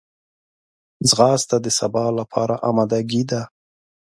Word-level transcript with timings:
ځغاسته 1.09 1.55
د 1.61 1.67
سبا 1.79 2.05
لپاره 2.19 2.55
آمادګي 2.69 3.23
ده 3.31 3.41